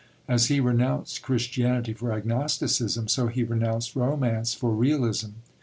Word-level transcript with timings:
As 0.27 0.47
he 0.47 0.59
renounced 0.59 1.21
Christianity 1.21 1.93
for 1.93 2.11
agnosticism, 2.11 3.07
so 3.07 3.27
he 3.27 3.43
renounced 3.43 3.95
romance 3.95 4.51
for 4.51 4.71
realism. 4.71 5.33